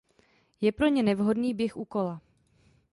[0.61, 2.21] Je pro ně nevhodný běh u kola.